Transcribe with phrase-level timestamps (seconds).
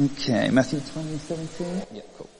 [0.00, 1.86] Okay, Matthew 20, 17?
[1.92, 2.30] Yeah, cool.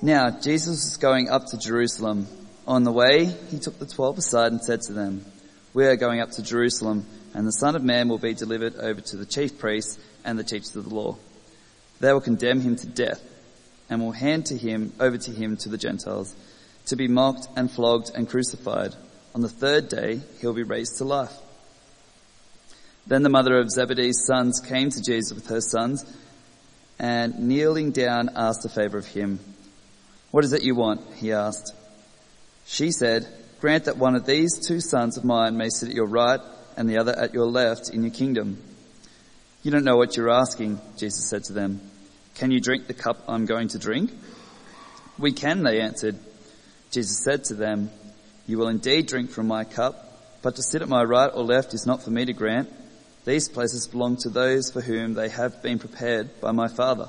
[0.00, 2.26] Now, Jesus was going up to Jerusalem.
[2.66, 5.26] On the way, he took the twelve aside and said to them,
[5.74, 9.02] We are going up to Jerusalem, and the Son of Man will be delivered over
[9.02, 11.18] to the chief priests and the teachers of the law.
[12.00, 13.20] They will condemn him to death,
[13.90, 16.34] and will hand to him, over to him to the Gentiles,
[16.86, 18.94] to be mocked and flogged and crucified.
[19.34, 21.36] On the third day, he'll be raised to life.
[23.06, 26.04] Then the mother of Zebedee's sons came to Jesus with her sons,
[26.98, 29.38] and kneeling down asked a favor of him.
[30.30, 31.02] What is it you want?
[31.14, 31.74] He asked.
[32.66, 33.26] She said,
[33.60, 36.40] grant that one of these two sons of mine may sit at your right
[36.76, 38.62] and the other at your left in your kingdom.
[39.62, 41.80] You don't know what you're asking, Jesus said to them.
[42.34, 44.10] Can you drink the cup I'm going to drink?
[45.18, 46.18] We can, they answered.
[46.90, 47.90] Jesus said to them,
[48.46, 51.74] you will indeed drink from my cup, but to sit at my right or left
[51.74, 52.68] is not for me to grant.
[53.26, 57.08] These places belong to those for whom they have been prepared by my Father.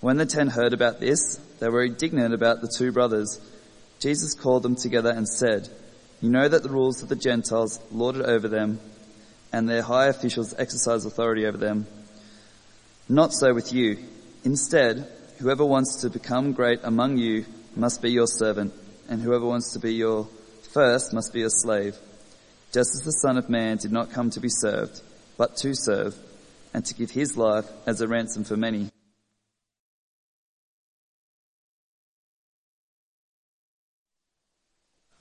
[0.00, 3.40] When the ten heard about this, they were indignant about the two brothers.
[3.98, 5.68] Jesus called them together and said,
[6.20, 8.78] You know that the rules of the Gentiles lord it over them,
[9.52, 11.88] and their high officials exercise authority over them.
[13.08, 13.98] Not so with you.
[14.44, 18.72] Instead, whoever wants to become great among you must be your servant,
[19.08, 20.28] and whoever wants to be your
[20.72, 21.96] first must be your slave.
[22.70, 25.00] Just as the Son of Man did not come to be served,
[25.38, 26.14] but to serve,
[26.74, 28.90] and to give his life as a ransom for many.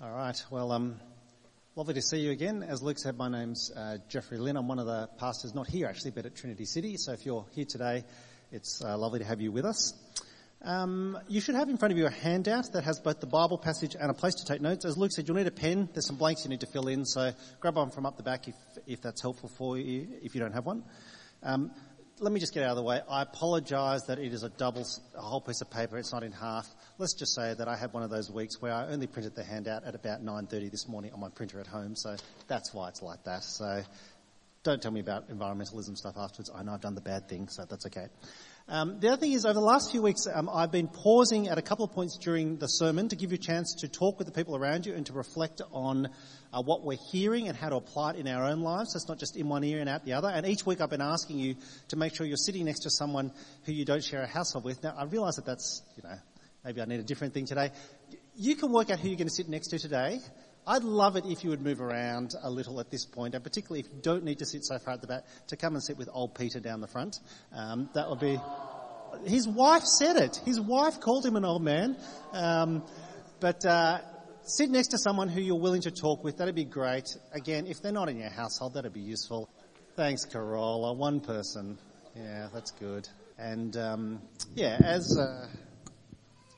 [0.01, 0.43] All right.
[0.51, 0.99] Well, um,
[1.77, 2.63] lovely to see you again.
[2.63, 4.57] As Luke said, my name's uh, Jeffrey Lynn.
[4.57, 6.97] I'm one of the pastors, not here actually, but at Trinity City.
[6.97, 8.03] So if you're here today,
[8.51, 9.93] it's uh, lovely to have you with us.
[10.63, 13.57] Um, you should have in front of you a handout that has both the Bible
[13.57, 14.85] passage and a place to take notes.
[14.85, 15.87] As Luke said, you'll need a pen.
[15.93, 18.47] There's some blanks you need to fill in, so grab one from up the back
[18.47, 18.55] if,
[18.87, 20.83] if that's helpful for you, if you don't have one.
[21.43, 21.71] Um,
[22.19, 22.99] let me just get out of the way.
[23.07, 24.83] I apologise that it is a double,
[25.15, 25.99] a whole piece of paper.
[25.99, 26.67] It's not in half.
[26.97, 29.43] Let's just say that I had one of those weeks where I only printed the
[29.43, 32.15] handout at about 9.30 this morning on my printer at home, so
[32.47, 33.43] that's why it's like that.
[33.43, 33.83] So
[34.63, 36.49] don't tell me about environmentalism stuff afterwards.
[36.53, 38.07] I know I've done the bad thing, so that's okay.
[38.69, 41.57] Um, the other thing is, over the last few weeks, um, I've been pausing at
[41.57, 44.27] a couple of points during the sermon to give you a chance to talk with
[44.27, 46.09] the people around you and to reflect on
[46.51, 48.91] uh, what we're hearing and how to apply it in our own lives.
[48.91, 50.27] So it's not just in one ear and out the other.
[50.27, 51.55] And each week I've been asking you
[51.87, 53.31] to make sure you're sitting next to someone
[53.63, 54.83] who you don't share a household with.
[54.83, 56.17] Now, I realise that that's, you know,
[56.65, 57.71] maybe I need a different thing today.
[58.35, 60.19] You can work out who you're going to sit next to today.
[60.67, 63.79] I'd love it if you would move around a little at this point, and particularly
[63.79, 65.97] if you don't need to sit so far at the back, to come and sit
[65.97, 67.19] with old Peter down the front.
[67.53, 68.37] Um, that would be.
[69.25, 70.41] His wife said it.
[70.45, 71.97] His wife called him an old man.
[72.33, 72.83] Um,
[73.39, 73.99] but uh,
[74.43, 76.37] sit next to someone who you're willing to talk with.
[76.37, 77.07] That'd be great.
[77.31, 79.49] Again, if they're not in your household, that'd be useful.
[79.95, 80.93] Thanks, Corolla.
[80.93, 81.77] One person.
[82.13, 83.07] Yeah, that's good.
[83.37, 84.21] And um,
[84.53, 85.47] yeah, as uh,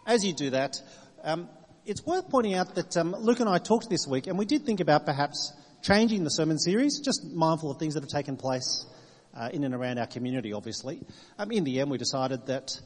[0.07, 0.77] as you do that,
[1.23, 1.47] um,
[1.89, 4.63] it's worth pointing out that um, Luke and I talked this week, and we did
[4.63, 5.51] think about perhaps
[5.81, 8.85] changing the sermon series, just mindful of things that have taken place
[9.35, 11.01] uh, in and around our community, obviously.
[11.39, 12.79] Um, in the end, we decided that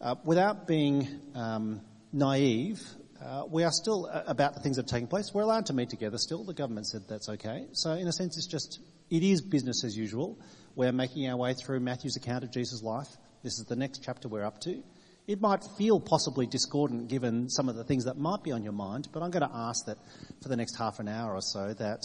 [0.00, 1.80] uh, without being um,
[2.12, 2.80] naive,
[3.20, 5.32] uh, we are still uh, about the things that are taking place.
[5.34, 6.44] We're allowed to meet together still.
[6.44, 7.66] The government said that's okay.
[7.72, 8.78] So in a sense, it's just,
[9.10, 10.38] it is business as usual.
[10.76, 13.08] We're making our way through Matthew's account of Jesus' life.
[13.42, 14.80] This is the next chapter we're up to.
[15.26, 18.74] It might feel possibly discordant given some of the things that might be on your
[18.74, 19.96] mind, but I'm going to ask that
[20.42, 22.00] for the next half an hour or so that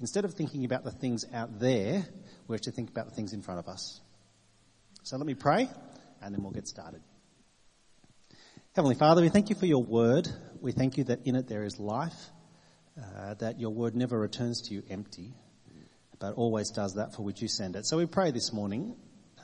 [0.00, 2.06] instead of thinking about the things out there,
[2.48, 4.00] we're to think about the things in front of us.
[5.02, 5.68] So let me pray
[6.22, 7.02] and then we'll get started.
[8.74, 10.26] Heavenly Father, we thank you for your word.
[10.62, 12.30] We thank you that in it there is life,
[12.98, 15.34] uh, that your word never returns to you empty,
[16.18, 17.84] but always does that for which you send it.
[17.86, 18.96] So we pray this morning,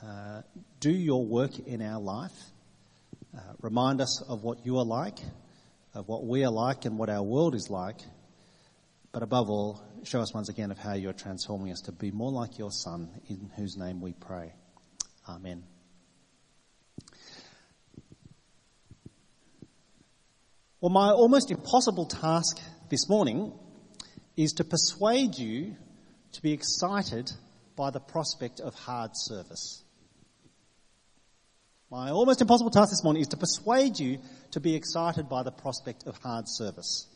[0.03, 0.41] uh,
[0.79, 2.33] do your work in our life
[3.35, 5.19] uh, remind us of what you are like,
[5.93, 7.99] of what we are like, and what our world is like.
[9.11, 12.11] But above all, show us once again of how you are transforming us to be
[12.11, 14.53] more like your Son, in whose name we pray.
[15.27, 15.63] Amen.
[20.81, 22.59] Well, my almost impossible task
[22.89, 23.51] this morning
[24.37, 25.75] is to persuade you
[26.31, 27.29] to be excited
[27.75, 29.83] by the prospect of hard service.
[31.91, 34.19] My almost impossible task this morning is to persuade you
[34.51, 37.07] to be excited by the prospect of hard service.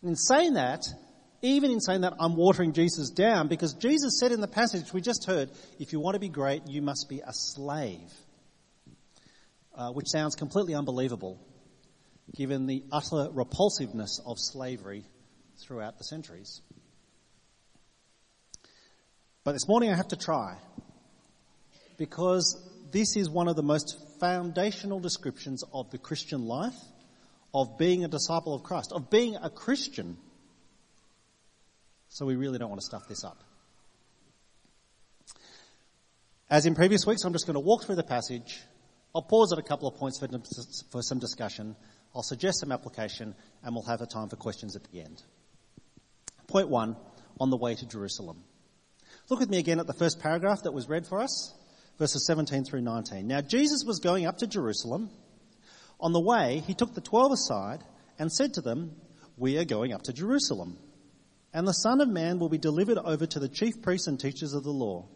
[0.00, 0.82] And in saying that,
[1.42, 5.02] even in saying that, I'm watering Jesus down because Jesus said in the passage we
[5.02, 8.10] just heard, if you want to be great, you must be a slave.
[9.74, 11.38] Uh, which sounds completely unbelievable
[12.34, 15.04] given the utter repulsiveness of slavery
[15.62, 16.62] throughout the centuries.
[19.44, 20.56] But this morning I have to try
[21.96, 22.60] because
[22.90, 26.76] this is one of the most foundational descriptions of the Christian life,
[27.54, 30.16] of being a disciple of Christ, of being a Christian.
[32.08, 33.42] So we really don't want to stuff this up.
[36.50, 38.60] As in previous weeks, I'm just going to walk through the passage.
[39.14, 41.76] I'll pause at a couple of points for, some discussion.
[42.14, 45.22] I'll suggest some application and we'll have a time for questions at the end.
[46.46, 46.96] Point one,
[47.38, 48.44] on the way to Jerusalem.
[49.28, 51.54] Look with me again at the first paragraph that was read for us,
[51.98, 53.26] verses 17 through 19.
[53.26, 55.10] Now Jesus was going up to Jerusalem.
[56.00, 57.82] On the way, he took the twelve aside
[58.18, 58.96] and said to them,
[59.36, 60.78] We are going up to Jerusalem.
[61.52, 64.52] And the Son of Man will be delivered over to the chief priests and teachers
[64.52, 65.08] of the law.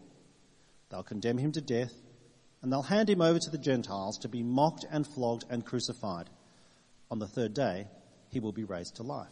[0.91, 1.93] They'll condemn him to death,
[2.61, 6.29] and they'll hand him over to the Gentiles to be mocked and flogged and crucified.
[7.11, 7.87] On the third day,
[8.29, 9.29] he will be raised to life.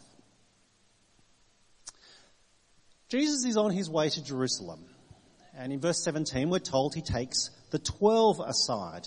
[3.08, 4.84] Jesus is on his way to Jerusalem.
[5.60, 9.06] And in verse 17, we're told he takes the 12 aside.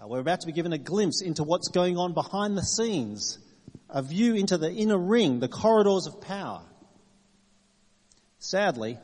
[0.00, 3.40] Uh, we're about to be given a glimpse into what's going on behind the scenes,
[3.90, 6.62] a view into the inner ring, the corridors of power.
[8.38, 9.00] Sadly,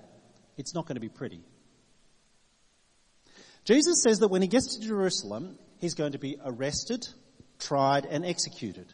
[0.56, 1.42] it's not going to be pretty.
[3.64, 7.04] Jesus says that when he gets to Jerusalem, he's going to be arrested,
[7.58, 8.86] tried, and executed.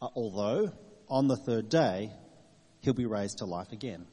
[0.00, 0.72] Uh, although,
[1.08, 2.12] on the third day,
[2.82, 4.06] he'll be raised to life again.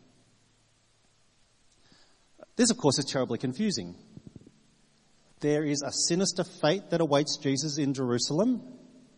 [2.55, 3.95] This, of course, is terribly confusing.
[5.39, 8.61] There is a sinister fate that awaits Jesus in Jerusalem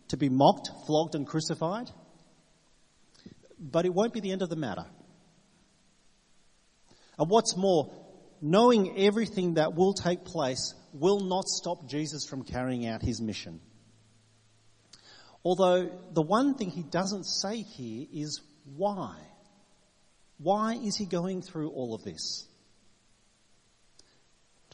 [0.08, 1.90] to be mocked, flogged, and crucified.
[3.58, 4.86] But it won't be the end of the matter.
[7.18, 7.92] And what's more,
[8.40, 13.60] knowing everything that will take place will not stop Jesus from carrying out his mission.
[15.44, 18.40] Although the one thing he doesn't say here is
[18.76, 19.16] why.
[20.38, 22.48] Why is he going through all of this?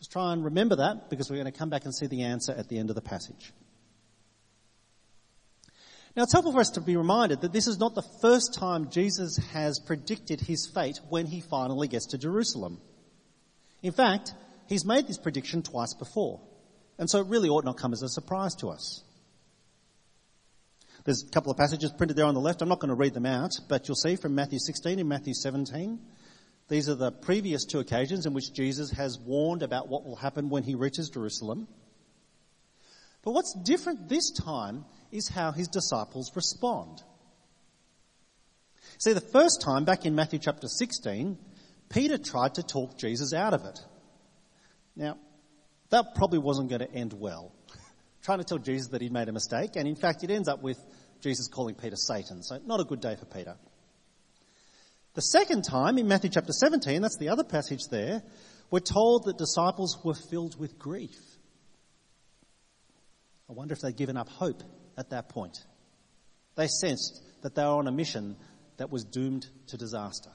[0.00, 2.52] Just try and remember that because we're going to come back and see the answer
[2.52, 3.52] at the end of the passage.
[6.17, 8.91] Now it's helpful for us to be reminded that this is not the first time
[8.91, 12.81] Jesus has predicted his fate when he finally gets to Jerusalem.
[13.82, 14.32] In fact,
[14.69, 16.41] he's made this prediction twice before.
[16.99, 19.05] And so it really ought not come as a surprise to us.
[21.05, 22.62] There's a couple of passages printed there on the left.
[22.62, 25.35] I'm not going to read them out, but you'll see from Matthew 16 and Matthew
[25.35, 25.99] 17.
[26.70, 30.50] These are the previous two occasions in which Jesus has warned about what will happen
[30.50, 31.67] when he reaches Jerusalem.
[33.22, 37.02] But what's different this time is how his disciples respond.
[38.99, 41.37] See, the first time, back in Matthew chapter 16,
[41.88, 43.81] Peter tried to talk Jesus out of it.
[44.94, 45.19] Now,
[45.90, 47.52] that probably wasn't going to end well.
[48.22, 50.62] Trying to tell Jesus that he'd made a mistake, and in fact, it ends up
[50.62, 50.78] with
[51.20, 53.56] Jesus calling Peter Satan, so not a good day for Peter.
[55.14, 58.22] The second time, in Matthew chapter 17, that's the other passage there,
[58.70, 61.18] we're told that disciples were filled with grief.
[63.48, 64.62] I wonder if they'd given up hope
[64.96, 65.58] at that point.
[66.54, 68.36] They sensed that they were on a mission
[68.76, 70.30] that was doomed to disaster.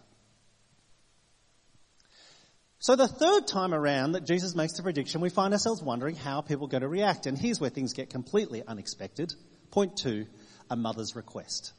[2.79, 6.41] So the third time around that Jesus makes the prediction, we find ourselves wondering how
[6.41, 7.25] people are going to react.
[7.25, 9.33] And here's where things get completely unexpected.
[9.71, 10.27] Point two,
[10.69, 11.73] a mother's request.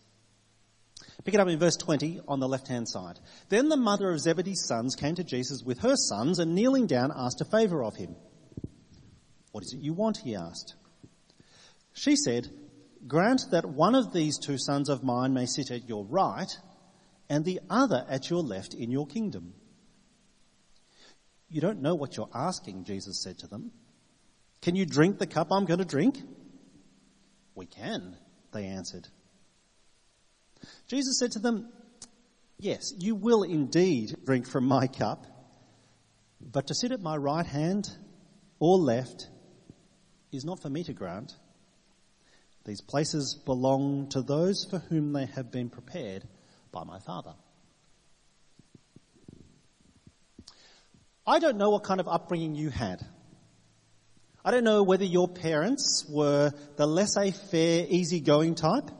[1.25, 3.19] Pick it up in verse 20 on the left hand side.
[3.49, 7.13] Then the mother of Zebedee's sons came to Jesus with her sons and kneeling down
[7.15, 8.17] asked a favour of him.
[9.53, 10.19] What is it you want?
[10.19, 10.75] he asked.
[11.94, 12.49] She said,
[13.06, 16.51] Grant that one of these two sons of mine may sit at your right
[17.29, 19.55] and the other at your left in your kingdom.
[21.49, 23.70] You don't know what you're asking, Jesus said to them.
[24.63, 26.19] Can you drink the cup I'm going to drink?
[27.55, 28.17] We can,
[28.53, 29.08] they answered.
[30.88, 31.69] Jesus said to them,
[32.58, 35.26] Yes, you will indeed drink from my cup,
[36.40, 37.90] but to sit at my right hand
[38.58, 39.28] or left
[40.32, 41.34] is not for me to grant.
[42.64, 46.24] These places belong to those for whom they have been prepared
[46.72, 47.34] by my Father.
[51.26, 53.05] I don't know what kind of upbringing you had.
[54.44, 58.90] I don't know whether your parents were the laissez-faire, easygoing type,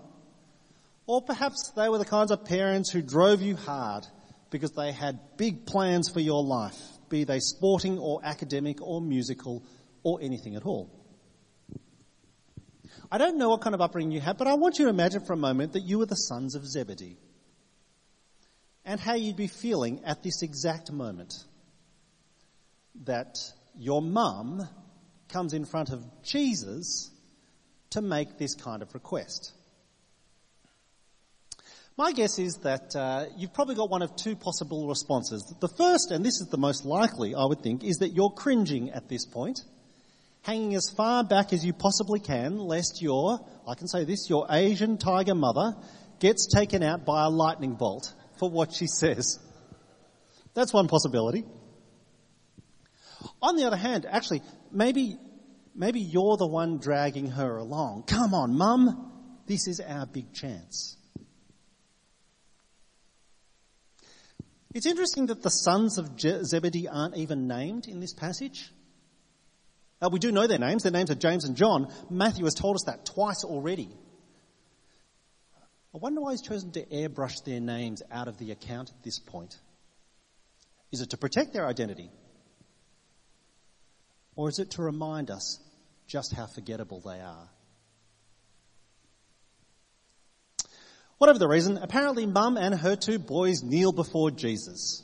[1.07, 4.07] or perhaps they were the kinds of parents who drove you hard
[4.51, 9.65] because they had big plans for your life, be they sporting or academic or musical
[10.03, 10.91] or anything at all.
[13.11, 15.25] I don't know what kind of upbringing you had, but I want you to imagine
[15.25, 17.19] for a moment that you were the sons of Zebedee
[18.85, 21.35] and how you'd be feeling at this exact moment
[23.05, 23.37] that
[23.77, 24.67] your mum
[25.29, 27.11] comes in front of Jesus
[27.91, 29.53] to make this kind of request.
[31.99, 35.43] My guess is that uh, you've probably got one of two possible responses.
[35.61, 38.91] The first, and this is the most likely, I would think, is that you're cringing
[38.91, 39.61] at this point,
[40.43, 44.47] hanging as far back as you possibly can, lest your, I can say this, your
[44.51, 45.75] Asian tiger mother
[46.21, 49.39] gets taken out by a lightning bolt for what she says.
[50.53, 51.45] That's one possibility.
[53.41, 55.17] On the other hand, actually, maybe,
[55.75, 58.05] maybe you're the one dragging her along.
[58.07, 60.99] Come on, mum, this is our big chance.
[64.75, 68.71] It's interesting that the sons of Zebedee aren't even named in this passage.
[70.01, 70.83] Uh, we do know their names.
[70.83, 71.91] Their names are James and John.
[72.11, 73.89] Matthew has told us that twice already.
[75.95, 79.19] I wonder why he's chosen to airbrush their names out of the account at this
[79.19, 79.59] point.
[80.93, 82.11] Is it to protect their identity?
[84.35, 85.59] Or is it to remind us
[86.07, 87.49] just how forgettable they are?
[91.19, 95.03] Whatever the reason, apparently mum and her two boys kneel before Jesus.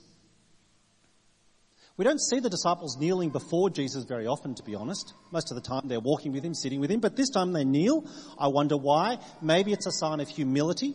[1.96, 5.12] We don't see the disciples kneeling before Jesus very often, to be honest.
[5.30, 7.64] Most of the time they're walking with him, sitting with him, but this time they
[7.64, 8.04] kneel.
[8.38, 9.18] I wonder why.
[9.40, 10.94] Maybe it's a sign of humility.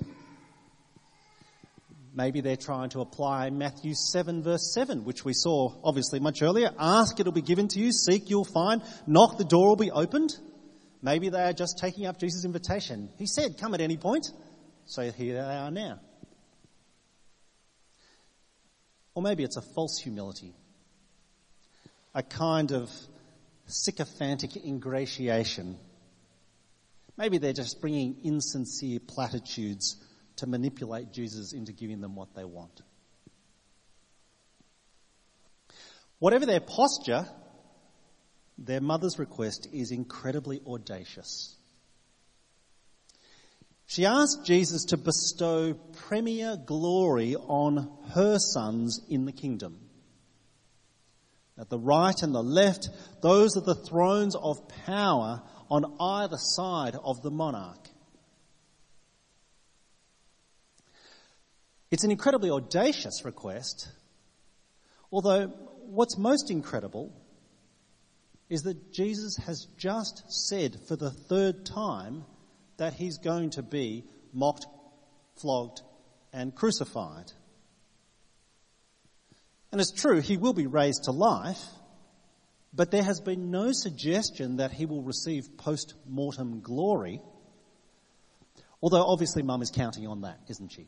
[2.14, 6.72] Maybe they're trying to apply Matthew 7 verse 7, which we saw obviously much earlier.
[6.80, 7.92] Ask, it'll be given to you.
[7.92, 8.82] Seek, you'll find.
[9.06, 10.36] Knock, the door will be opened.
[11.04, 13.10] Maybe they are just taking up Jesus' invitation.
[13.20, 14.32] He said, come at any point.
[14.88, 16.00] So here they are now.
[19.14, 20.56] Or maybe it's a false humility,
[22.16, 22.90] a kind of
[23.66, 25.78] sycophantic ingratiation.
[27.18, 29.98] Maybe they're just bringing insincere platitudes
[30.38, 32.82] to manipulate Jesus into giving them what they want.
[36.20, 37.28] Whatever their posture,
[38.58, 41.57] their mother's request is incredibly audacious.
[43.88, 49.80] She asked Jesus to bestow premier glory on her sons in the kingdom.
[51.58, 52.90] At the right and the left,
[53.22, 55.42] those are the thrones of power
[55.72, 57.88] on either side of the monarch.
[61.90, 63.90] It's an incredibly audacious request,
[65.14, 67.14] although what's most incredible
[68.50, 72.26] is that Jesus has just said for the third time
[72.78, 74.66] that he's going to be mocked,
[75.36, 75.82] flogged,
[76.34, 77.32] and crucified.
[79.72, 81.62] And it's true, he will be raised to life,
[82.74, 87.22] but there has been no suggestion that he will receive post mortem glory.
[88.82, 90.88] Although obviously mum is counting on that, isn't she?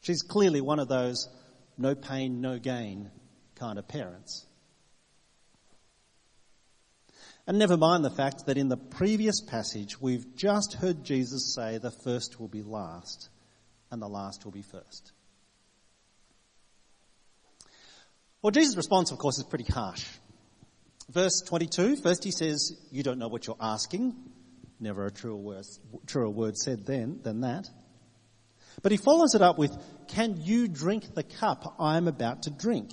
[0.00, 1.28] She's clearly one of those
[1.76, 3.10] no pain, no gain
[3.56, 4.46] kind of parents.
[7.48, 11.78] And never mind the fact that in the previous passage, we've just heard Jesus say
[11.78, 13.30] the first will be last
[13.90, 15.12] and the last will be first.
[18.42, 20.04] Well, Jesus' response, of course, is pretty harsh.
[21.08, 24.14] Verse 22, first he says, You don't know what you're asking.
[24.78, 25.64] Never a truer word,
[26.06, 27.66] truer word said then than that.
[28.82, 29.74] But he follows it up with,
[30.08, 32.92] Can you drink the cup I am about to drink?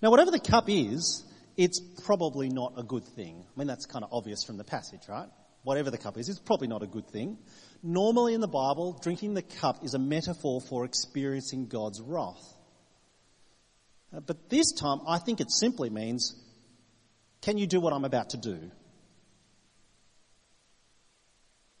[0.00, 1.24] Now, whatever the cup is,
[1.60, 3.44] it's probably not a good thing.
[3.46, 5.28] I mean, that's kind of obvious from the passage, right?
[5.62, 7.36] Whatever the cup is, it's probably not a good thing.
[7.82, 12.42] Normally in the Bible, drinking the cup is a metaphor for experiencing God's wrath.
[14.10, 16.34] Uh, but this time, I think it simply means,
[17.42, 18.70] can you do what I'm about to do?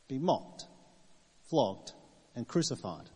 [0.08, 0.66] Be mocked,
[1.48, 1.92] flogged,
[2.36, 3.08] and crucified.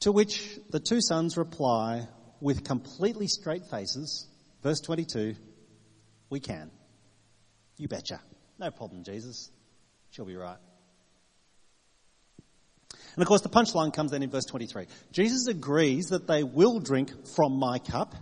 [0.00, 2.08] To which the two sons reply,
[2.40, 4.26] with completely straight faces,
[4.62, 5.34] verse 22,
[6.30, 6.70] we can.
[7.76, 8.20] You betcha.
[8.58, 9.50] No problem, Jesus.
[10.10, 10.58] She'll be right.
[13.14, 14.86] And of course, the punchline comes then in verse 23.
[15.12, 18.14] Jesus agrees that they will drink from my cup,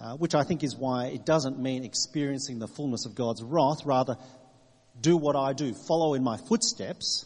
[0.00, 3.84] uh, which I think is why it doesn't mean experiencing the fullness of God's wrath,
[3.84, 4.16] rather,
[5.00, 7.24] do what I do, follow in my footsteps,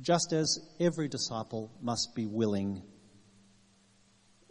[0.00, 2.82] just as every disciple must be willing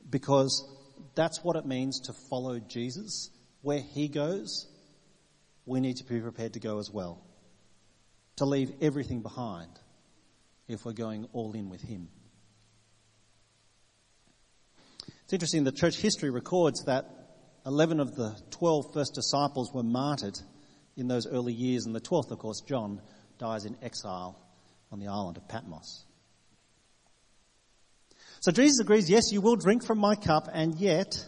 [0.09, 0.67] because
[1.15, 3.29] that's what it means to follow Jesus.
[3.61, 4.67] Where he goes,
[5.65, 7.23] we need to be prepared to go as well.
[8.37, 9.71] To leave everything behind
[10.67, 12.09] if we're going all in with him.
[15.23, 17.05] It's interesting the church history records that
[17.65, 20.39] 11 of the 12 first disciples were martyred
[20.95, 23.01] in those early years, and the 12th, of course, John,
[23.37, 24.39] dies in exile
[24.91, 26.06] on the island of Patmos.
[28.39, 31.25] So Jesus agrees, yes, you will drink from my cup, and yet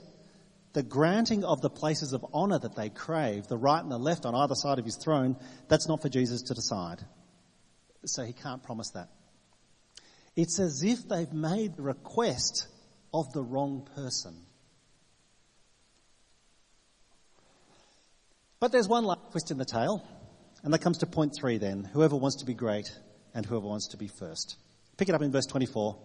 [0.73, 4.25] the granting of the places of honor that they crave, the right and the left
[4.25, 5.35] on either side of his throne,
[5.67, 7.03] that's not for Jesus to decide.
[8.05, 9.09] So he can't promise that.
[10.35, 12.67] It's as if they've made the request
[13.13, 14.45] of the wrong person.
[18.59, 20.05] But there's one last twist in the tale,
[20.63, 21.89] and that comes to point three then.
[21.93, 22.91] Whoever wants to be great
[23.33, 24.57] and whoever wants to be first.
[24.97, 25.97] Pick it up in verse 24.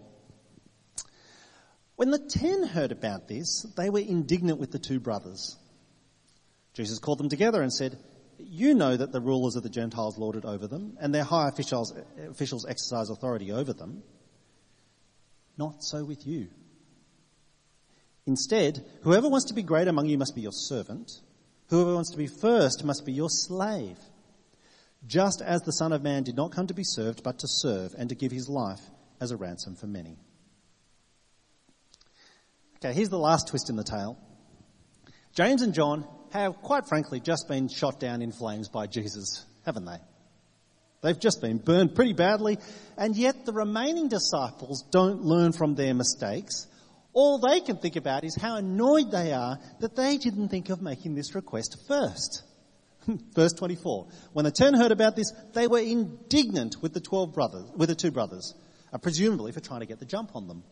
[1.95, 5.57] When the ten heard about this, they were indignant with the two brothers.
[6.73, 7.97] Jesus called them together and said,
[8.37, 11.47] You know that the rulers of the Gentiles lord it over them, and their high
[11.47, 11.93] officials,
[12.29, 14.03] officials exercise authority over them.
[15.57, 16.49] Not so with you.
[18.25, 21.11] Instead, whoever wants to be great among you must be your servant.
[21.69, 23.97] Whoever wants to be first must be your slave.
[25.07, 27.93] Just as the Son of Man did not come to be served, but to serve
[27.97, 28.81] and to give his life
[29.21, 30.17] as a ransom for many.
[32.77, 34.17] Okay, here's the last twist in the tale.
[35.33, 39.85] James and John have, quite frankly, just been shot down in flames by Jesus, haven't
[39.85, 39.97] they?
[41.01, 42.57] They've just been burned pretty badly,
[42.97, 46.67] and yet the remaining disciples don't learn from their mistakes.
[47.13, 50.81] All they can think about is how annoyed they are that they didn't think of
[50.81, 52.43] making this request first.
[53.35, 54.07] Verse 24.
[54.33, 57.95] When the ten heard about this, they were indignant with the twelve brothers, with the
[57.95, 58.53] two brothers,
[58.91, 60.63] uh, presumably for trying to get the jump on them.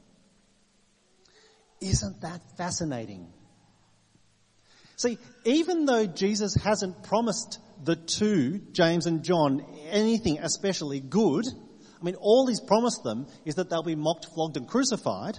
[1.84, 3.28] Isn't that fascinating?
[4.96, 12.04] See, even though Jesus hasn't promised the two, James and John, anything especially good, I
[12.04, 15.38] mean, all he's promised them is that they'll be mocked, flogged, and crucified.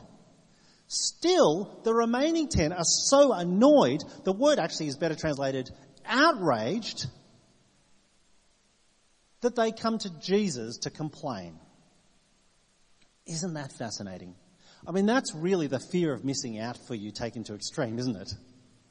[0.86, 5.70] Still, the remaining ten are so annoyed, the word actually is better translated
[6.04, 7.06] outraged,
[9.40, 11.58] that they come to Jesus to complain.
[13.26, 14.34] Isn't that fascinating?
[14.86, 18.16] I mean, that's really the fear of missing out for you taken to extreme, isn't
[18.16, 18.34] it?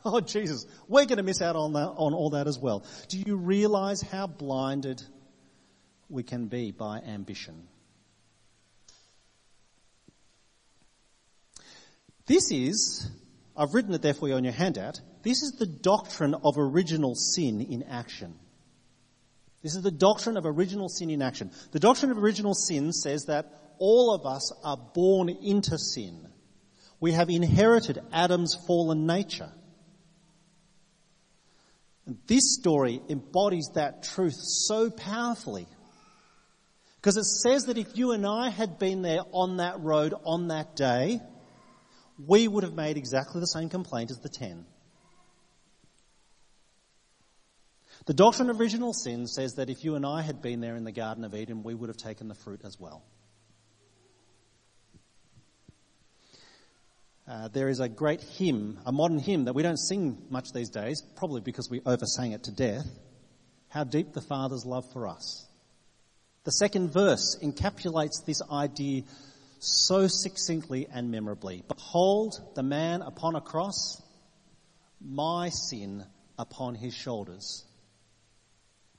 [0.05, 2.85] Oh, Jesus, we're going to miss out on that, on all that as well.
[3.07, 5.01] Do you realize how blinded
[6.09, 7.69] we can be by ambition?
[12.25, 13.09] This is,
[13.55, 17.15] I've written it there for you on your handout, this is the doctrine of original
[17.15, 18.35] sin in action.
[19.61, 21.51] This is the doctrine of original sin in action.
[21.71, 26.27] The doctrine of original sin says that all of us are born into sin.
[26.99, 29.51] We have inherited Adam's fallen nature.
[32.05, 35.67] And this story embodies that truth so powerfully.
[36.97, 40.47] Because it says that if you and I had been there on that road on
[40.47, 41.19] that day,
[42.25, 44.65] we would have made exactly the same complaint as the ten.
[48.05, 50.83] The doctrine of original sin says that if you and I had been there in
[50.83, 53.03] the Garden of Eden, we would have taken the fruit as well.
[57.25, 60.69] Uh, there is a great hymn, a modern hymn that we don't sing much these
[60.69, 62.85] days, probably because we oversang it to death.
[63.69, 65.47] How deep the Father's love for us.
[66.43, 69.03] The second verse encapsulates this idea
[69.59, 71.63] so succinctly and memorably.
[71.69, 74.01] Behold the man upon a cross,
[74.99, 76.03] my sin
[76.37, 77.65] upon his shoulders.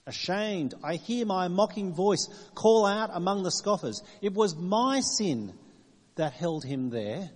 [0.06, 4.02] Ashamed, I hear my mocking voice call out among the scoffers.
[4.22, 5.52] It was my sin
[6.16, 7.30] that held him there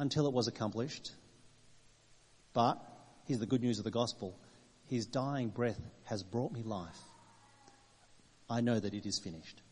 [0.00, 1.12] until it was accomplished.
[2.54, 2.78] But
[3.26, 4.36] here's the good news of the gospel
[4.86, 6.98] His dying breath has brought me life.
[8.48, 9.62] I know that it is finished.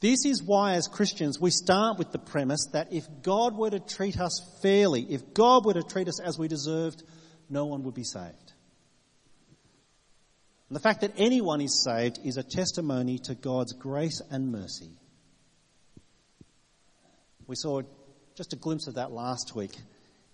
[0.00, 3.78] This is why, as Christians, we start with the premise that if God were to
[3.78, 7.02] treat us fairly, if God were to treat us as we deserved,
[7.48, 8.52] no one would be saved.
[10.68, 14.90] And the fact that anyone is saved is a testimony to God's grace and mercy.
[17.46, 17.82] We saw
[18.34, 19.76] just a glimpse of that last week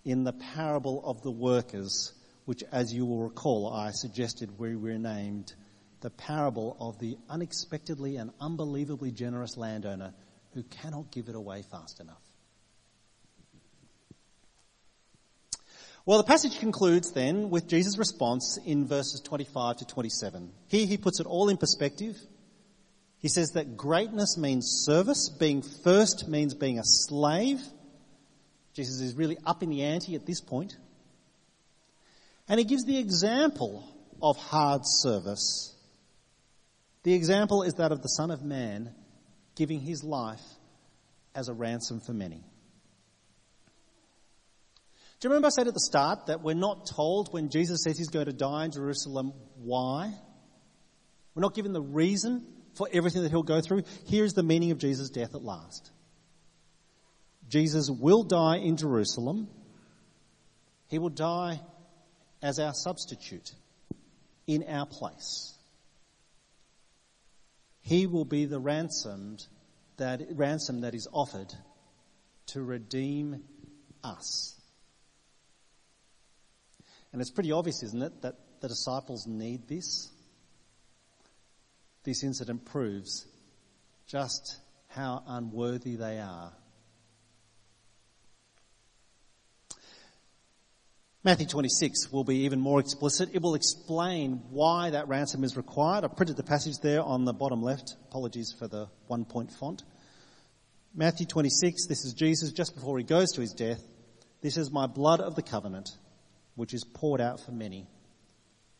[0.05, 2.13] in the parable of the workers,
[2.45, 5.53] which, as you will recall, I suggested we renamed
[6.01, 10.13] the parable of the unexpectedly and unbelievably generous landowner
[10.53, 12.21] who cannot give it away fast enough.
[16.05, 20.51] Well, the passage concludes then with Jesus' response in verses 25 to 27.
[20.67, 22.17] Here he puts it all in perspective.
[23.19, 25.29] He says that greatness means service.
[25.29, 27.61] Being first means being a slave.
[28.73, 30.77] Jesus is really up in the ante at this point.
[32.47, 33.83] And he gives the example
[34.21, 35.75] of hard service.
[37.03, 38.93] The example is that of the Son of Man
[39.55, 40.41] giving his life
[41.35, 42.43] as a ransom for many.
[45.19, 47.97] Do you remember I said at the start that we're not told when Jesus says
[47.97, 50.13] he's going to die in Jerusalem why?
[51.35, 52.45] We're not given the reason
[52.79, 53.83] for everything that he'll go through.
[54.05, 55.91] Here is the meaning of Jesus' death at last.
[57.49, 59.49] Jesus will die in Jerusalem.
[60.87, 61.59] He will die
[62.41, 63.51] as our substitute
[64.47, 65.53] in our place.
[67.81, 69.45] He will be the ransomed
[69.97, 71.53] that ransom that is offered
[72.47, 73.43] to redeem
[74.05, 74.57] us.
[77.11, 80.09] And it's pretty obvious, isn't it, that the disciples need this?
[82.03, 83.25] This incident proves
[84.07, 86.53] just how unworthy they are.
[91.21, 93.29] Matthew 26 will be even more explicit.
[93.33, 96.05] It will explain why that ransom is required.
[96.05, 97.97] I printed the passage there on the bottom left.
[98.07, 99.83] Apologies for the one point font.
[100.95, 103.81] Matthew 26, this is Jesus just before he goes to his death.
[104.41, 105.89] This is my blood of the covenant,
[106.55, 107.85] which is poured out for many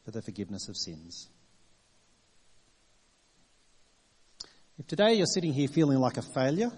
[0.05, 1.29] for the forgiveness of sins.
[4.80, 6.72] If today you're sitting here feeling like a failure,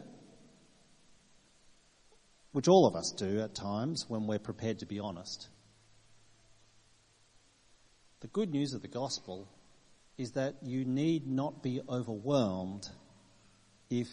[2.51, 5.47] which all of us do at times when we're prepared to be honest,
[8.21, 9.47] the good news of the gospel
[10.17, 12.89] is that you need not be overwhelmed
[13.91, 14.07] if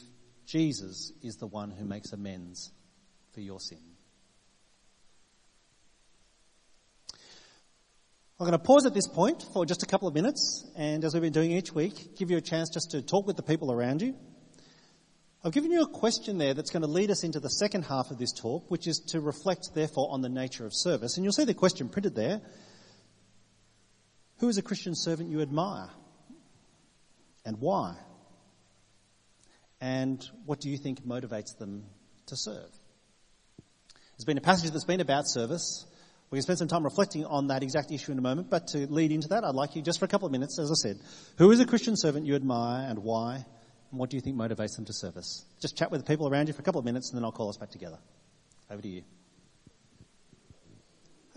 [0.44, 2.70] Jesus is the one who makes amends
[3.32, 3.97] for your sin.
[8.40, 11.12] I'm going to pause at this point for just a couple of minutes, and as
[11.12, 13.72] we've been doing each week, give you a chance just to talk with the people
[13.72, 14.14] around you.
[15.42, 18.12] I've given you a question there that's going to lead us into the second half
[18.12, 21.16] of this talk, which is to reflect, therefore, on the nature of service.
[21.16, 22.40] And you'll see the question printed there.
[24.36, 25.90] Who is a Christian servant you admire?
[27.44, 27.96] And why?
[29.80, 31.86] And what do you think motivates them
[32.26, 32.70] to serve?
[34.16, 35.84] There's been a passage that's been about service.
[36.30, 38.86] We can spend some time reflecting on that exact issue in a moment, but to
[38.92, 40.98] lead into that, I'd like you just for a couple of minutes, as I said,
[41.38, 43.44] who is a Christian servant you admire and why?
[43.90, 45.46] And what do you think motivates them to service?
[45.60, 47.32] Just chat with the people around you for a couple of minutes and then I'll
[47.32, 47.98] call us back together.
[48.70, 49.02] Over to you.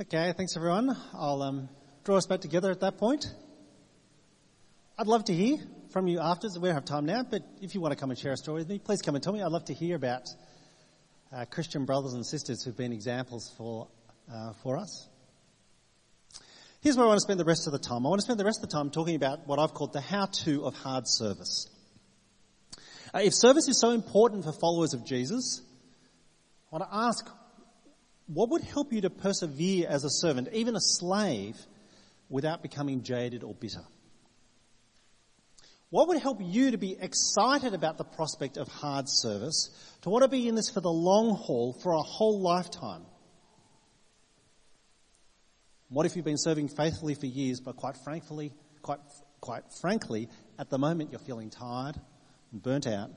[0.02, 0.98] Okay, thanks everyone.
[1.14, 1.70] I'll um,
[2.04, 3.26] draw us back together at that point.
[4.98, 5.58] I'd love to hear
[5.92, 6.60] from you afterwards.
[6.60, 8.62] We don't have time now, but if you want to come and share a story
[8.62, 9.42] with me, please come and tell me.
[9.42, 10.24] I'd love to hear about
[11.32, 13.88] uh, Christian brothers and sisters who've been examples for
[14.34, 15.08] uh, for us.
[16.82, 18.06] Here's where I want to spend the rest of the time.
[18.06, 20.02] I want to spend the rest of the time talking about what I've called the
[20.02, 21.68] how-to of hard service.
[23.14, 25.62] Uh, if service is so important for followers of Jesus,
[26.72, 27.30] I want to ask,
[28.28, 31.58] what would help you to persevere as a servant, even a slave,
[32.30, 33.84] without becoming jaded or bitter?
[35.92, 39.70] What would help you to be excited about the prospect of hard service,
[40.04, 43.04] to want to be in this for the long haul, for a whole lifetime?
[45.92, 49.00] What if you've been serving faithfully for years, but quite frankly, quite,
[49.42, 52.00] quite frankly, at the moment you're feeling tired
[52.54, 53.12] and burnt out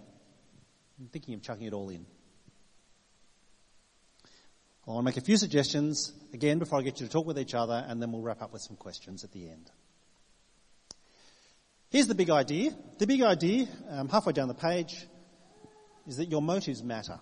[0.98, 2.04] and thinking of chucking it all in?
[4.88, 7.38] I want to make a few suggestions, again, before I get you to talk with
[7.38, 9.70] each other, and then we'll wrap up with some questions at the end.
[11.90, 12.72] Here's the big idea.
[12.98, 15.06] The big idea, um, halfway down the page,
[16.08, 17.20] is that your motives matter.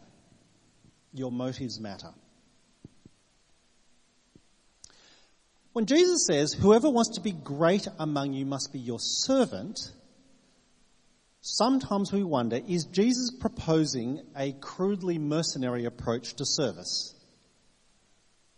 [1.12, 2.08] Your motives matter.
[5.72, 9.78] When Jesus says, whoever wants to be great among you must be your servant,
[11.40, 17.14] sometimes we wonder, is Jesus proposing a crudely mercenary approach to service?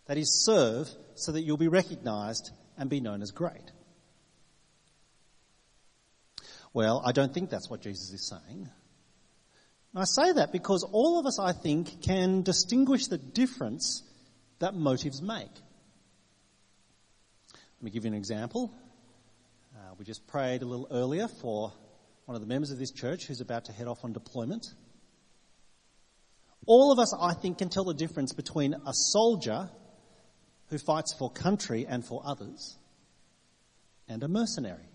[0.07, 3.71] That is, serve so that you'll be recognized and be known as great.
[6.73, 8.69] Well, I don't think that's what Jesus is saying.
[9.95, 14.03] I say that because all of us, I think, can distinguish the difference
[14.59, 15.53] that motives make.
[17.85, 18.73] Let me give you an example.
[19.77, 21.71] Uh, we just prayed a little earlier for
[22.25, 24.65] one of the members of this church who's about to head off on deployment.
[26.65, 29.69] All of us, I think, can tell the difference between a soldier
[30.71, 32.79] who fights for country and for others
[34.09, 34.89] and a mercenary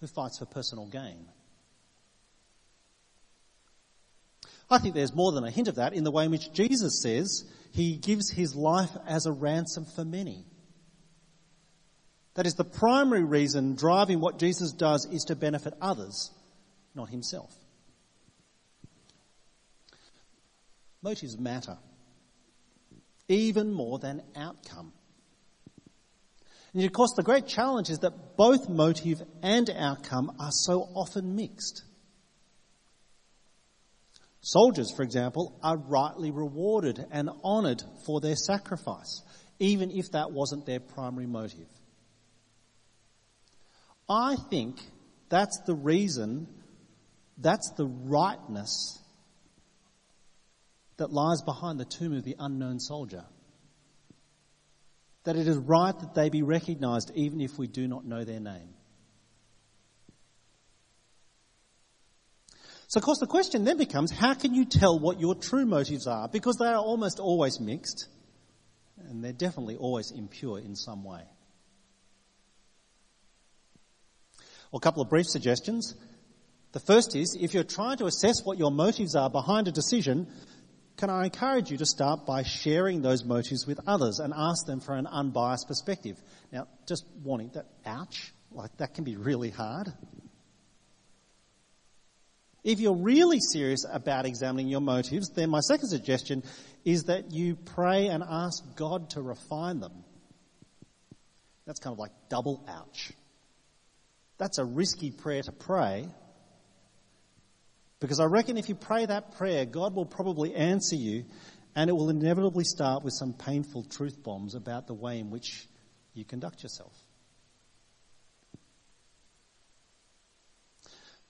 [0.00, 1.26] who fights for personal gain.
[4.70, 7.02] I think there's more than a hint of that in the way in which Jesus
[7.02, 10.46] says he gives his life as a ransom for many.
[12.34, 16.30] That is the primary reason driving what Jesus does is to benefit others,
[16.94, 17.52] not himself.
[21.02, 21.78] Motives matter,
[23.28, 24.92] even more than outcome.
[26.74, 31.34] And of course, the great challenge is that both motive and outcome are so often
[31.34, 31.82] mixed.
[34.40, 39.22] Soldiers, for example, are rightly rewarded and honoured for their sacrifice,
[39.58, 41.68] even if that wasn't their primary motive.
[44.08, 44.80] I think
[45.28, 46.48] that's the reason,
[47.36, 48.98] that's the rightness
[50.96, 53.24] that lies behind the tomb of the unknown soldier.
[55.24, 58.40] That it is right that they be recognized even if we do not know their
[58.40, 58.74] name.
[62.88, 66.06] So, of course, the question then becomes how can you tell what your true motives
[66.06, 66.26] are?
[66.26, 68.08] Because they are almost always mixed,
[68.96, 71.22] and they're definitely always impure in some way.
[74.70, 75.94] Well, a couple of brief suggestions.
[76.72, 80.26] The first is if you're trying to assess what your motives are behind a decision,
[80.98, 84.80] can I encourage you to start by sharing those motives with others and ask them
[84.80, 86.20] for an unbiased perspective?
[86.52, 89.92] Now, just warning that, ouch, like that can be really hard.
[92.64, 96.42] If you're really serious about examining your motives, then my second suggestion
[96.84, 100.04] is that you pray and ask God to refine them.
[101.64, 103.12] That's kind of like double ouch.
[104.38, 106.08] That's a risky prayer to pray.
[108.00, 111.24] Because I reckon if you pray that prayer, God will probably answer you
[111.74, 115.66] and it will inevitably start with some painful truth bombs about the way in which
[116.14, 116.92] you conduct yourself.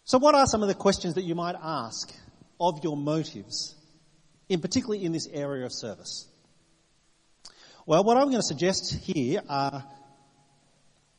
[0.04, 2.10] So what are some of the questions that you might ask
[2.58, 3.74] of your motives,
[4.48, 6.26] in particularly in this area of service?
[7.84, 9.84] Well, what I'm going to suggest here are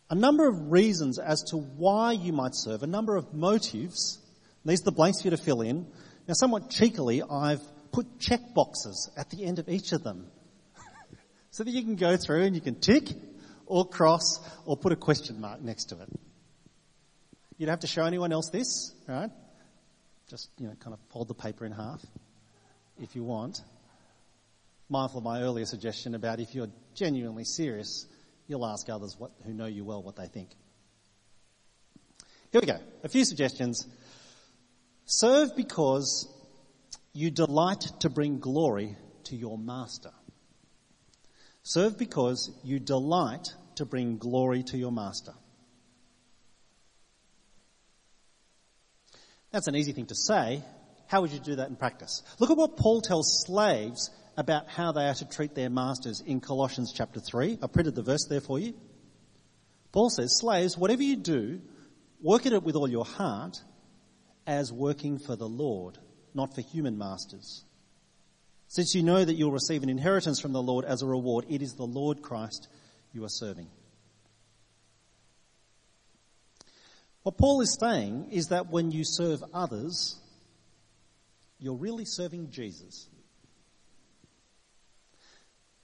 [0.09, 4.19] a number of reasons as to why you might serve, a number of motives.
[4.65, 5.87] These are the blanks for you to fill in.
[6.27, 10.27] Now, somewhat cheekily, I've put check boxes at the end of each of them
[11.51, 13.09] so that you can go through and you can tick
[13.65, 16.09] or cross or put a question mark next to it.
[17.57, 19.29] You don't have to show anyone else this, right?
[20.29, 22.01] Just, you know, kind of fold the paper in half
[23.01, 23.61] if you want.
[24.89, 28.07] Mindful of my earlier suggestion about if you're genuinely serious,
[28.49, 30.49] you'll ask others what, who know you well what they think.
[32.51, 32.79] Here we go.
[33.03, 33.87] A few suggestions.
[35.05, 36.27] Serve because
[37.13, 40.11] you delight to bring glory to your master.
[41.61, 45.33] Serve because you delight to bring glory to your master.
[49.51, 50.63] That's an easy thing to say.
[51.07, 52.23] How would you do that in practice?
[52.39, 54.09] Look at what Paul tells slaves
[54.39, 57.59] about how they are to treat their masters in Colossians chapter 3.
[57.61, 58.73] I printed the verse there for you.
[59.91, 61.59] Paul says, Slaves, whatever you do,
[62.21, 63.57] work at it with all your heart
[64.47, 65.97] as working for the Lord,
[66.33, 67.65] not for human masters.
[68.69, 71.61] Since you know that you'll receive an inheritance from the Lord as a reward, it
[71.61, 72.69] is the Lord Christ
[73.11, 73.67] you are serving.
[77.23, 80.17] What Paul is saying is that when you serve others,
[81.59, 83.08] you're really serving Jesus.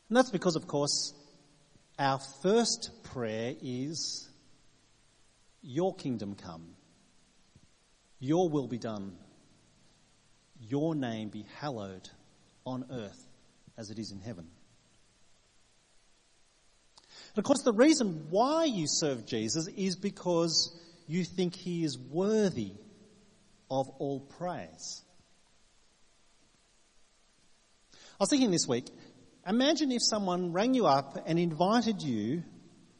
[0.09, 1.13] And that's because, of course,
[1.97, 4.29] our first prayer is,
[5.61, 6.75] Your kingdom come,
[8.19, 9.17] Your will be done,
[10.59, 12.07] Your name be hallowed
[12.65, 13.27] on earth
[13.77, 14.47] as it is in heaven.
[17.35, 21.97] And of course, the reason why you serve Jesus is because you think he is
[21.97, 22.73] worthy
[23.69, 25.01] of all praise.
[27.93, 28.87] I was thinking this week,
[29.45, 32.43] imagine if someone rang you up and invited you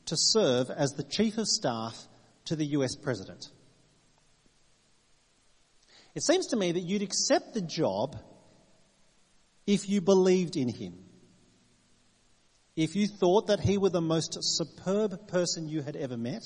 [0.06, 1.98] to serve as the chief of staff
[2.46, 3.50] to the US president.
[6.14, 8.16] It seems to me that you'd accept the job
[9.68, 10.94] if you believed in him.
[12.76, 16.44] If you thought that he were the most superb person you had ever met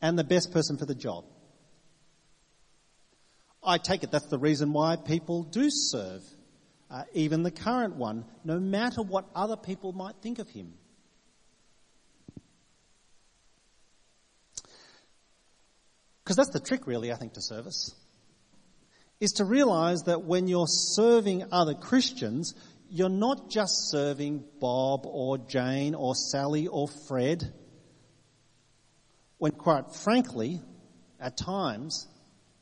[0.00, 1.24] and the best person for the job.
[3.62, 6.22] I take it that's the reason why people do serve,
[6.90, 10.74] uh, even the current one, no matter what other people might think of him.
[16.24, 17.94] Because that's the trick, really, I think, to service.
[19.20, 22.54] Is to realize that when you're serving other Christians,
[22.90, 27.52] you're not just serving Bob or Jane or Sally or Fred
[29.38, 30.60] when quite frankly,
[31.20, 32.06] at times,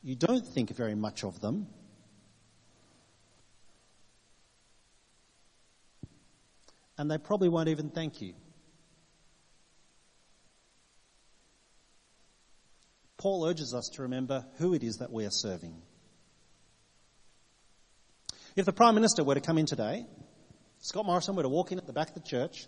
[0.03, 1.67] you don't think very much of them.
[6.97, 8.33] And they probably won't even thank you.
[13.17, 15.81] Paul urges us to remember who it is that we are serving.
[18.55, 20.05] If the Prime Minister were to come in today,
[20.79, 22.67] Scott Morrison were to walk in at the back of the church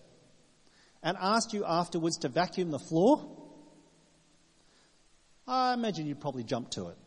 [1.03, 3.25] and ask you afterwards to vacuum the floor,
[5.47, 6.97] I imagine you'd probably jump to it.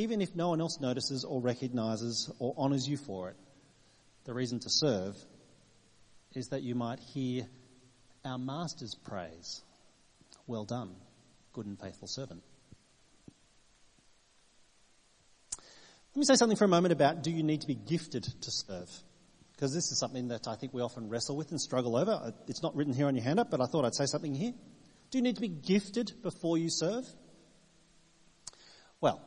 [0.00, 3.36] Even if no one else notices or recognises or honours you for it,
[4.24, 5.14] the reason to serve
[6.34, 7.46] is that you might hear
[8.24, 9.60] our Master's praise.
[10.46, 10.94] Well done,
[11.52, 12.42] good and faithful servant.
[15.58, 18.50] Let me say something for a moment about do you need to be gifted to
[18.50, 18.88] serve?
[19.52, 22.12] Because this is something that I think we often wrestle with and struggle over.
[22.12, 24.34] Uh, it's not written here on your hand up, but I thought I'd say something
[24.34, 24.54] here.
[25.10, 27.04] Do you need to be gifted before you serve?
[29.02, 29.26] Well,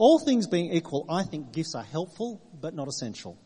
[0.00, 3.38] all things being equal, I think gifts are helpful but not essential.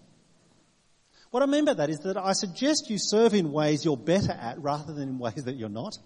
[1.33, 4.31] What I mean by that is that I suggest you serve in ways you're better
[4.31, 5.99] at rather than in ways that you're not.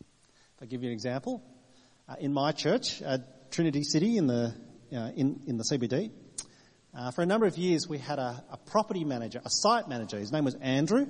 [0.00, 1.42] If I give you an example,
[2.08, 4.54] uh, in my church, at Trinity City in the,
[4.94, 6.10] uh, in, in the CBD,
[6.94, 10.18] uh, for a number of years we had a, a, property manager, a site manager.
[10.18, 11.06] His name was Andrew.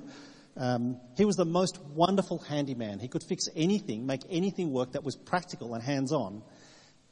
[0.57, 2.99] Um, he was the most wonderful handyman.
[2.99, 6.43] He could fix anything, make anything work that was practical and hands-on.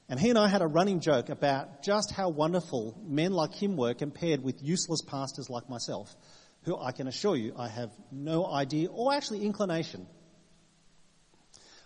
[0.09, 3.77] And he and I had a running joke about just how wonderful men like him
[3.77, 6.15] were compared with useless pastors like myself,
[6.63, 10.07] who I can assure you I have no idea or actually inclination.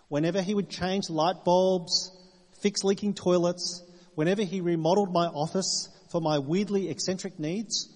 [0.07, 2.12] Whenever he would change light bulbs,
[2.62, 3.83] fix leaking toilets,
[4.15, 7.89] whenever he remodeled my office for my weirdly eccentric needs,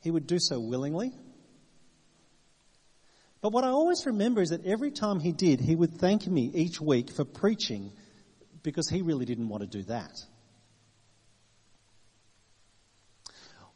[0.00, 1.12] he would do so willingly.
[3.40, 6.50] But what I always remember is that every time he did, he would thank me
[6.52, 7.92] each week for preaching
[8.62, 10.12] because he really didn't want to do that.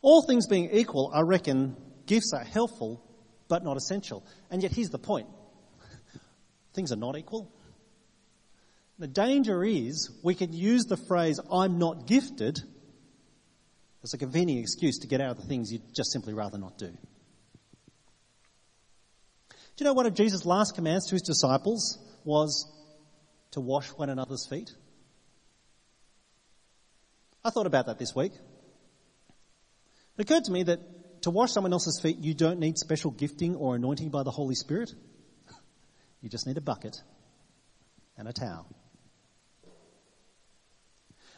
[0.03, 3.03] All things being equal, I reckon gifts are helpful
[3.49, 4.25] but not essential.
[4.51, 5.29] And yet here's the point.
[6.75, 7.53] Things are not equal.
[8.99, 12.61] The danger is we can use the phrase, I'm not gifted,
[14.03, 16.79] as a convenient excuse to get out of the things you'd just simply rather not
[16.79, 16.87] do.
[19.49, 22.73] Do you know one of Jesus' last commands to his disciples was
[23.57, 24.71] to wash one another's feet?
[27.43, 28.33] I thought about that this week.
[30.19, 33.57] It occurred to me that to wash someone else's feet, you don't need special gifting
[33.57, 34.93] or anointing by the Holy Spirit.
[36.21, 36.97] You just need a bucket
[38.19, 38.69] and a towel.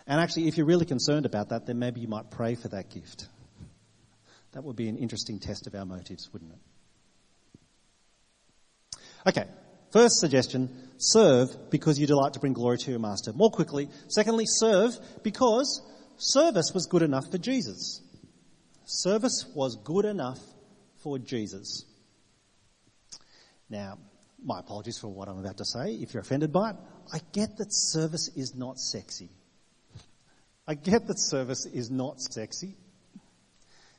[0.09, 2.91] And actually, if you're really concerned about that, then maybe you might pray for that
[2.91, 3.29] gift.
[4.53, 6.59] That would be an interesting test of our motives, wouldn't it?
[9.29, 9.45] Okay,
[9.93, 13.33] First suggestion, serve because you delight to bring glory to your master.
[13.33, 15.83] More quickly, secondly, serve because
[16.19, 18.03] service was good enough for Jesus.
[18.85, 20.39] Service was good enough
[21.03, 21.85] for Jesus.
[23.71, 23.99] Now,
[24.43, 25.93] my apologies for what I'm about to say.
[25.95, 26.77] If you're offended by it,
[27.13, 29.31] I get that service is not sexy.
[30.67, 32.77] I get that service is not sexy.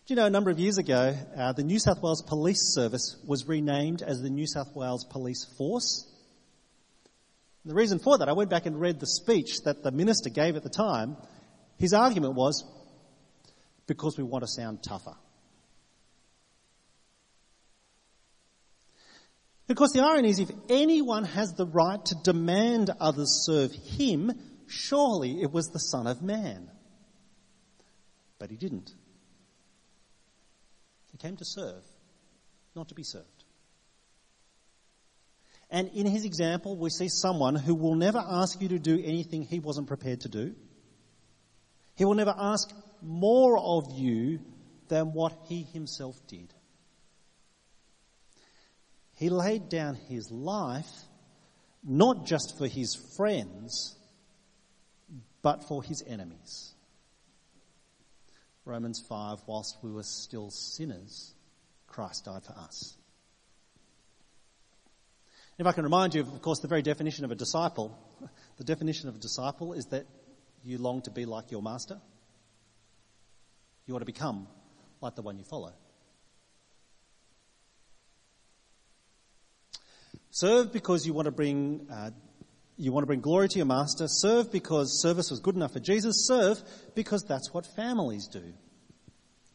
[0.10, 3.16] Do you know, a number of years ago, uh, the New South Wales Police Service
[3.28, 6.12] was renamed as the New South Wales Police Force.
[7.64, 10.32] And the reason for that, I went back and read the speech that the minister
[10.32, 11.16] gave at the time.
[11.78, 12.66] His argument was
[13.86, 15.14] because we want to sound tougher.
[19.70, 24.32] Of course, the irony is if anyone has the right to demand others serve him,
[24.66, 26.68] surely it was the Son of Man.
[28.40, 28.92] But he didn't
[31.20, 31.84] came to serve,
[32.76, 33.44] not to be served.
[35.70, 39.44] And in his example, we see someone who will never ask you to do anything
[39.44, 40.56] he wasn't prepared to do.
[41.96, 44.40] He will never ask more of you
[44.88, 46.54] than what he himself did.
[49.16, 50.90] He laid down his life
[51.84, 53.96] not just for his friends,
[55.42, 56.74] but for his enemies.
[58.70, 61.34] Romans 5, whilst we were still sinners,
[61.88, 62.96] Christ died for us.
[65.58, 67.98] If I can remind you, of course, the very definition of a disciple,
[68.58, 70.06] the definition of a disciple is that
[70.64, 72.00] you long to be like your master.
[73.86, 74.48] You want to become
[75.02, 75.74] like the one you follow.
[80.32, 82.12] Serve because you want to bring uh,
[82.80, 84.08] you want to bring glory to your master.
[84.08, 86.26] Serve because service was good enough for Jesus.
[86.26, 86.64] Serve
[86.96, 88.54] because that's what families do.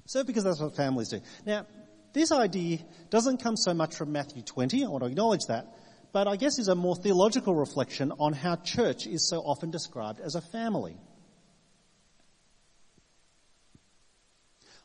[0.05, 1.21] Serve because that's what families do.
[1.47, 1.67] Now,
[2.13, 5.67] this idea doesn't come so much from Matthew 20, I want to acknowledge that,
[6.13, 10.21] but I guess is a more theological reflection on how church is so often described
[10.21, 10.97] as a family.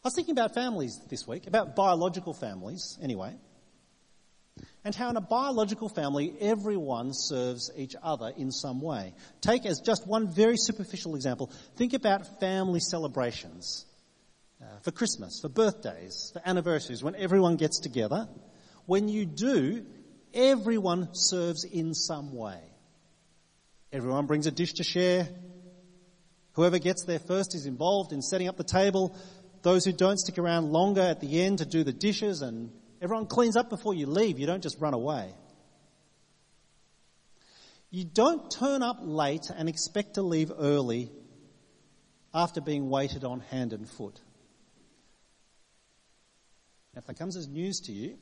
[0.01, 3.35] I was thinking about families this week, about biological families anyway
[4.83, 9.13] and how in a biological family everyone serves each other in some way.
[9.41, 13.85] Take as just one very superficial example, think about family celebrations.
[14.61, 18.27] Uh, for Christmas, for birthdays, for anniversaries, when everyone gets together.
[18.85, 19.85] When you do,
[20.33, 22.59] everyone serves in some way.
[23.93, 25.29] Everyone brings a dish to share.
[26.53, 29.15] Whoever gets there first is involved in setting up the table.
[29.61, 32.69] Those who don't stick around longer at the end to do the dishes and
[33.01, 34.39] Everyone cleans up before you leave.
[34.39, 35.33] You don't just run away.
[37.91, 41.09] You don't turn up late and expect to leave early
[42.33, 44.19] after being waited on hand and foot.
[46.95, 48.17] If that comes as news to you,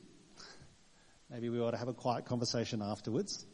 [1.30, 3.44] maybe we ought to have a quiet conversation afterwards.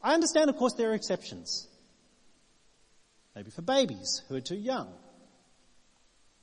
[0.00, 1.66] I understand, of course, there are exceptions.
[3.34, 4.92] Maybe for babies who are too young.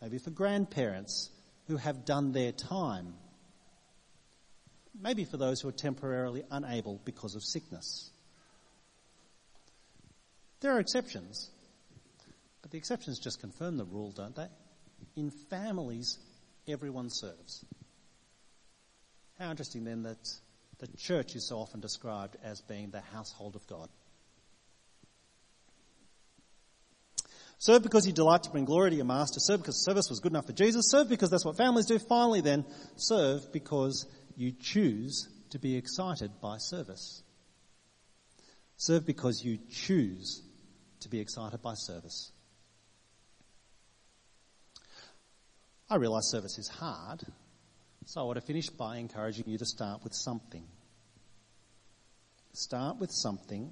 [0.02, 1.30] Maybe for grandparents
[1.68, 3.14] who have done their time.
[5.00, 8.12] Maybe for those who are temporarily unable because of sickness.
[10.60, 11.50] There are exceptions,
[12.62, 14.48] but the exceptions just confirm the rule, don't they?
[15.16, 16.20] In families,
[16.68, 17.66] everyone serves.
[19.40, 20.24] How interesting then that
[20.78, 23.90] the church is so often described as being the household of God.
[27.62, 29.40] Serve because you delight to bring glory to your master.
[29.40, 30.90] Serve because service was good enough for Jesus.
[30.90, 32.00] Serve because that's what families do.
[32.00, 37.22] Finally then, serve because you choose to be excited by service.
[38.78, 40.42] Serve because you choose
[41.02, 42.32] to be excited by service.
[45.88, 47.22] I realise service is hard,
[48.06, 50.64] so I want to finish by encouraging you to start with something.
[52.54, 53.72] Start with something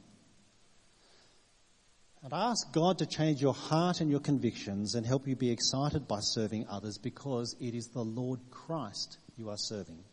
[2.22, 6.08] and ask God to change your heart and your convictions and help you be excited
[6.08, 10.04] by serving others because it is the Lord Christ you are serving.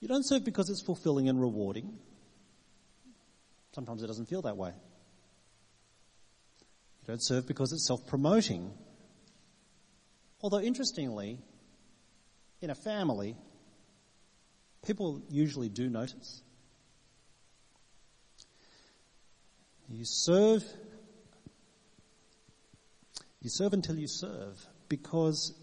[0.00, 1.98] You don't serve because it's fulfilling and rewarding.
[3.74, 4.72] Sometimes it doesn't feel that way.
[7.02, 8.72] You don't serve because it's self promoting.
[10.42, 11.38] Although, interestingly,
[12.60, 13.36] in a family,
[14.84, 16.42] people usually do notice.
[19.88, 20.64] You serve,
[23.40, 24.58] you serve until you serve
[24.88, 25.54] because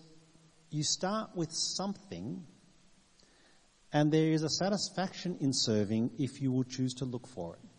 [0.69, 2.45] you start with something
[3.93, 7.71] and there is a satisfaction in serving if you will choose to look for it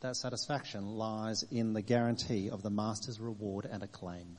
[0.00, 4.38] that satisfaction lies in the guarantee of the Master's reward and acclaim.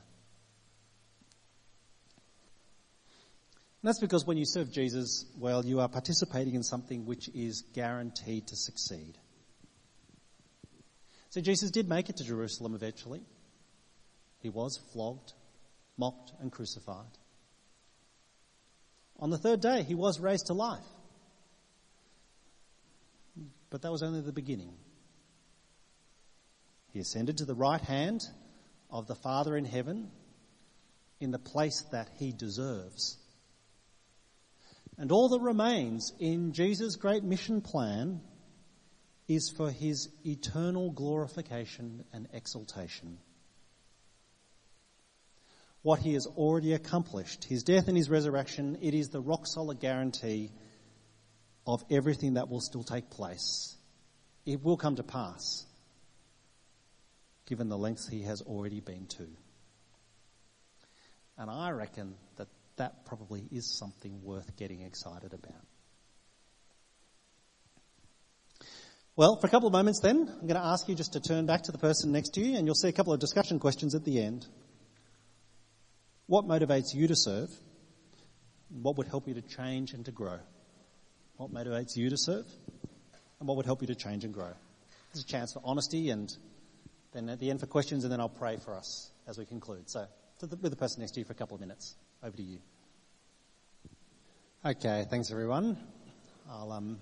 [3.82, 7.62] And that's because when you serve Jesus, well, you are participating in something which is
[7.74, 9.16] guaranteed to succeed.
[11.30, 13.22] So Jesus did make it to Jerusalem eventually.
[14.40, 15.32] He was flogged,
[15.96, 17.18] mocked, and crucified.
[19.20, 20.84] On the third day, he was raised to life.
[23.70, 24.74] But that was only the beginning.
[26.92, 28.22] He ascended to the right hand
[28.90, 30.10] of the Father in heaven
[31.20, 33.18] in the place that he deserves.
[34.98, 38.20] And all that remains in Jesus' great mission plan
[39.30, 43.16] is for his eternal glorification and exaltation.
[45.82, 49.78] What he has already accomplished, his death and his resurrection, it is the rock solid
[49.78, 50.50] guarantee
[51.64, 53.76] of everything that will still take place.
[54.46, 55.64] It will come to pass
[57.46, 59.28] given the lengths he has already been to.
[61.38, 65.69] And I reckon that that probably is something worth getting excited about.
[69.20, 71.44] Well, for a couple of moments then, I'm going to ask you just to turn
[71.44, 73.94] back to the person next to you and you'll see a couple of discussion questions
[73.94, 74.46] at the end.
[76.26, 77.50] What motivates you to serve?
[78.70, 80.38] What would help you to change and to grow?
[81.36, 82.46] What motivates you to serve?
[83.40, 84.54] And what would help you to change and grow?
[85.12, 86.34] There's a chance for honesty and
[87.12, 89.90] then at the end for questions, and then I'll pray for us as we conclude.
[89.90, 90.06] So,
[90.38, 91.94] the, with the person next to you for a couple of minutes.
[92.22, 92.60] Over to you.
[94.64, 95.76] Okay, thanks everyone.
[96.48, 96.98] I'll um,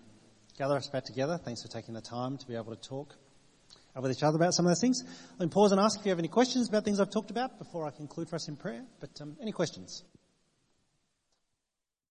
[0.58, 1.38] gather us back together.
[1.38, 3.14] Thanks for taking the time to be able to talk
[3.94, 5.04] with each other about some of those things.
[5.40, 7.86] I'll pause and ask if you have any questions about things I've talked about before
[7.86, 8.82] I conclude for us in prayer.
[8.98, 10.02] But um, any questions?